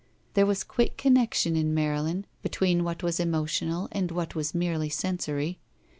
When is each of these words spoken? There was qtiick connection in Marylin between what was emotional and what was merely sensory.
There 0.33 0.47
was 0.47 0.63
qtiick 0.63 0.97
connection 0.97 1.55
in 1.55 1.75
Marylin 1.75 2.25
between 2.41 2.83
what 2.83 3.03
was 3.03 3.19
emotional 3.19 3.87
and 3.91 4.09
what 4.09 4.33
was 4.33 4.55
merely 4.55 4.89
sensory. 4.89 5.59